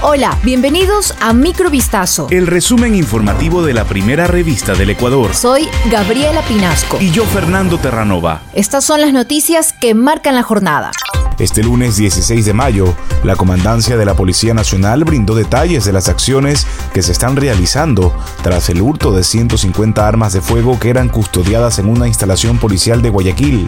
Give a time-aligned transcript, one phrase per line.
[0.00, 2.28] Hola, bienvenidos a Microvistazo.
[2.30, 5.34] El resumen informativo de la primera revista del Ecuador.
[5.34, 6.98] Soy Gabriela Pinasco.
[7.00, 8.42] Y yo, Fernando Terranova.
[8.54, 10.92] Estas son las noticias que marcan la jornada.
[11.40, 16.08] Este lunes 16 de mayo, la Comandancia de la Policía Nacional brindó detalles de las
[16.08, 21.08] acciones que se están realizando tras el hurto de 150 armas de fuego que eran
[21.08, 23.66] custodiadas en una instalación policial de Guayaquil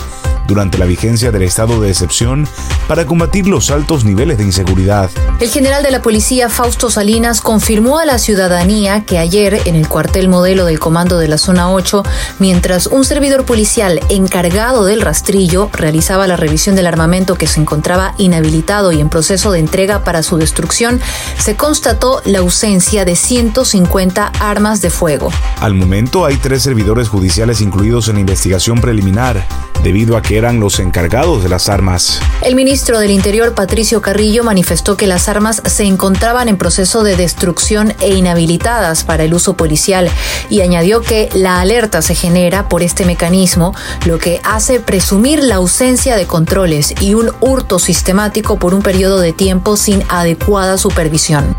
[0.51, 2.45] durante la vigencia del estado de excepción
[2.89, 5.09] para combatir los altos niveles de inseguridad.
[5.39, 9.87] El general de la policía Fausto Salinas confirmó a la ciudadanía que ayer en el
[9.87, 12.03] cuartel modelo del comando de la zona 8,
[12.41, 18.15] mientras un servidor policial encargado del rastrillo realizaba la revisión del armamento que se encontraba
[18.19, 21.01] inhabilitado y en proceso de entrega para su destrucción,
[21.39, 25.31] se constató la ausencia de 150 armas de fuego.
[25.61, 29.47] Al momento hay tres servidores judiciales incluidos en la investigación preliminar,
[29.83, 32.21] debido a que eran los encargados de las armas.
[32.43, 37.17] El ministro del Interior, Patricio Carrillo, manifestó que las armas se encontraban en proceso de
[37.17, 40.11] destrucción e inhabilitadas para el uso policial
[40.49, 43.75] y añadió que la alerta se genera por este mecanismo,
[44.07, 49.21] lo que hace presumir la ausencia de controles y un hurto sistemático por un periodo
[49.21, 51.57] de tiempo sin adecuada supervisión.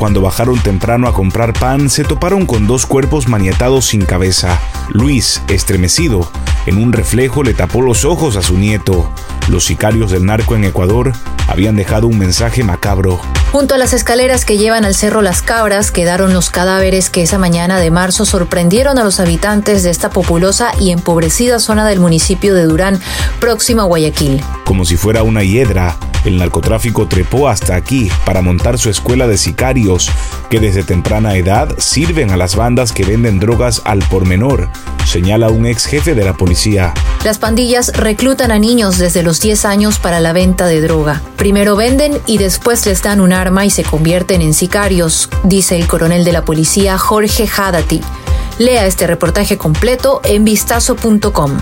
[0.00, 4.58] Cuando bajaron temprano a comprar pan, se toparon con dos cuerpos maniatados sin cabeza.
[4.88, 6.26] Luis, estremecido,
[6.64, 9.12] en un reflejo le tapó los ojos a su nieto.
[9.48, 11.12] Los sicarios del narco en Ecuador
[11.48, 13.20] habían dejado un mensaje macabro.
[13.52, 17.36] Junto a las escaleras que llevan al Cerro Las Cabras quedaron los cadáveres que esa
[17.36, 22.54] mañana de marzo sorprendieron a los habitantes de esta populosa y empobrecida zona del municipio
[22.54, 22.98] de Durán,
[23.38, 24.42] próximo a Guayaquil.
[24.64, 29.38] Como si fuera una hiedra, el narcotráfico trepó hasta aquí para montar su escuela de
[29.38, 30.10] sicarios
[30.48, 34.68] que desde temprana edad sirven a las bandas que venden drogas al por menor,
[35.04, 36.94] señala un ex jefe de la policía.
[37.24, 41.20] Las pandillas reclutan a niños desde los 10 años para la venta de droga.
[41.36, 45.86] Primero venden y después les dan un arma y se convierten en sicarios, dice el
[45.86, 48.00] coronel de la policía Jorge Hadati.
[48.58, 51.58] Lea este reportaje completo en vistazo.com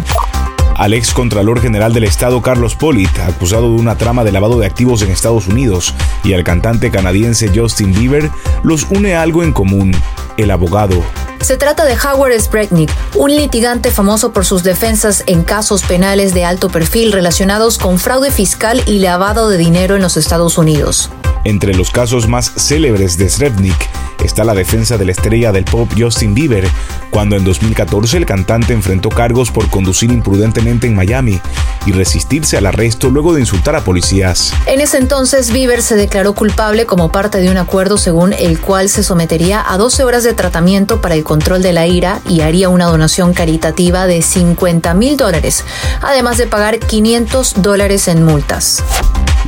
[0.78, 4.66] al ex Contralor General del Estado Carlos Polit, acusado de una trama de lavado de
[4.66, 8.30] activos en Estados Unidos, y al cantante canadiense Justin Bieber,
[8.62, 9.92] los une algo en común,
[10.36, 11.02] el abogado.
[11.40, 16.44] Se trata de Howard Spretnik, un litigante famoso por sus defensas en casos penales de
[16.44, 21.10] alto perfil relacionados con fraude fiscal y lavado de dinero en los Estados Unidos.
[21.44, 23.88] Entre los casos más célebres de Srebnik
[24.24, 26.68] está la defensa de la estrella del pop Justin Bieber,
[27.10, 31.40] cuando en 2014 el cantante enfrentó cargos por conducir imprudentemente en Miami
[31.86, 34.52] y resistirse al arresto luego de insultar a policías.
[34.66, 38.88] En ese entonces, Bieber se declaró culpable como parte de un acuerdo según el cual
[38.88, 42.70] se sometería a 12 horas de tratamiento para el control de la ira y haría
[42.70, 45.62] una donación caritativa de 50 mil dólares,
[46.00, 48.82] además de pagar 500 dólares en multas.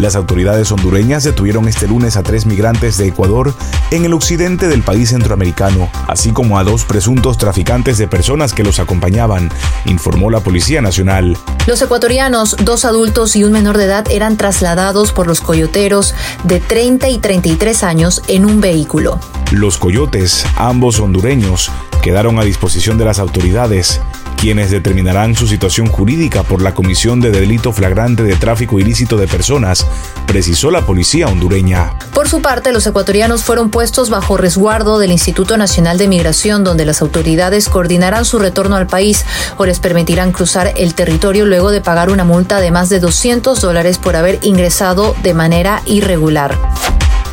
[0.01, 3.53] Las autoridades hondureñas detuvieron este lunes a tres migrantes de Ecuador
[3.91, 8.65] en el occidente del país centroamericano, así como a dos presuntos traficantes de personas que
[8.65, 9.51] los acompañaban,
[9.85, 11.37] informó la Policía Nacional.
[11.67, 16.61] Los ecuatorianos, dos adultos y un menor de edad, eran trasladados por los coyoteros de
[16.61, 19.21] 30 y 33 años en un vehículo.
[19.53, 24.01] Los coyotes, ambos hondureños, quedaron a disposición de las autoridades
[24.41, 29.29] quienes determinarán su situación jurídica por la comisión de delito flagrante de tráfico ilícito de
[29.29, 29.87] personas,
[30.27, 31.93] precisó la policía hondureña.
[32.15, 36.87] Por su parte, los ecuatorianos fueron puestos bajo resguardo del Instituto Nacional de Migración, donde
[36.87, 39.27] las autoridades coordinarán su retorno al país
[39.59, 43.61] o les permitirán cruzar el territorio luego de pagar una multa de más de 200
[43.61, 46.59] dólares por haber ingresado de manera irregular.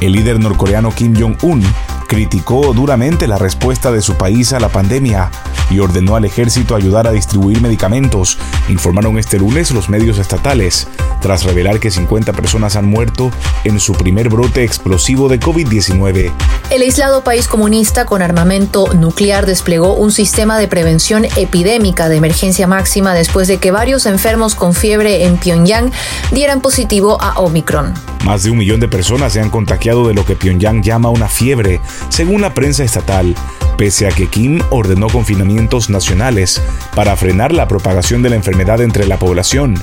[0.01, 1.63] El líder norcoreano Kim Jong-un
[2.07, 5.29] criticó duramente la respuesta de su país a la pandemia
[5.69, 8.37] y ordenó al ejército ayudar a distribuir medicamentos,
[8.69, 10.87] informaron este lunes los medios estatales,
[11.21, 13.31] tras revelar que 50 personas han muerto
[13.63, 16.31] en su primer brote explosivo de COVID-19.
[16.69, 22.67] El aislado país comunista con armamento nuclear desplegó un sistema de prevención epidémica de emergencia
[22.67, 25.91] máxima después de que varios enfermos con fiebre en Pyongyang
[26.31, 27.93] dieran positivo a Omicron.
[28.23, 31.27] Más de un millón de personas se han contagiado de lo que Pyongyang llama una
[31.27, 33.35] fiebre, según la prensa estatal,
[33.77, 36.61] pese a que Kim ordenó confinamientos nacionales
[36.95, 39.75] para frenar la propagación de la enfermedad entre la población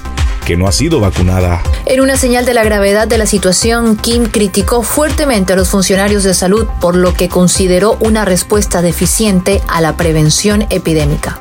[0.44, 1.62] que no ha sido vacunada.
[1.86, 6.22] En una señal de la gravedad de la situación, Kim criticó fuertemente a los funcionarios
[6.22, 11.40] de salud por lo que consideró una respuesta deficiente a la prevención epidémica.